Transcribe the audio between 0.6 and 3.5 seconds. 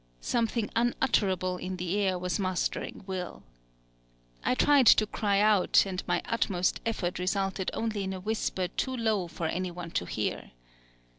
unutterable in the air was mastering will.